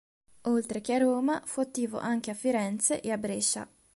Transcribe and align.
Oltre 0.55 0.81
che 0.81 0.95
a 0.95 0.97
Roma 0.97 1.43
fu 1.45 1.59
attivo 1.59 1.99
anche 1.99 2.31
a 2.31 2.33
Firenze 2.33 3.01
e 3.01 3.11
a 3.11 3.19
Brescia. 3.19 3.67